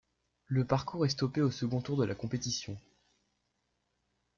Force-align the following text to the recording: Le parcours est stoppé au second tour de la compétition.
Le 0.47 0.65
parcours 0.65 1.05
est 1.05 1.09
stoppé 1.09 1.41
au 1.43 1.51
second 1.51 1.79
tour 1.79 1.95
de 1.95 2.05
la 2.05 2.15
compétition. 2.15 2.75